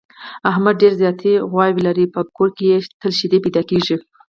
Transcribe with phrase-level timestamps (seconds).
[0.51, 3.95] احمد ډېره ذاتي غوا لري، په کور کې یې تل شیدې پیدا کېږي.